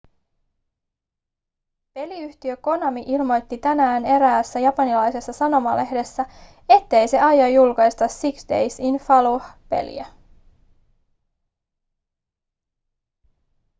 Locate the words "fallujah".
8.97-9.57